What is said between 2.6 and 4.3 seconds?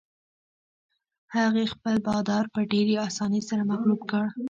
ډېرې اسانۍ سره مغلوب کړ.